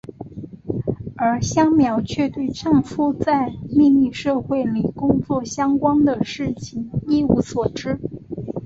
[1.15, 7.99] 而香苗却对丈夫在秘密社会里工作相关的事情一无所知。